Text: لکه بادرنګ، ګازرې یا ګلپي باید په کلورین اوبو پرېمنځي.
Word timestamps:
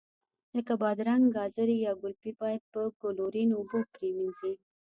لکه 0.55 0.73
بادرنګ، 0.81 1.25
ګازرې 1.35 1.77
یا 1.85 1.93
ګلپي 2.01 2.31
باید 2.41 2.61
په 2.73 2.81
کلورین 3.01 3.49
اوبو 3.55 3.77
پرېمنځي. 3.93 4.53